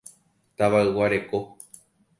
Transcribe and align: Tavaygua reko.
Tavaygua 0.57 1.07
reko. 1.15 1.39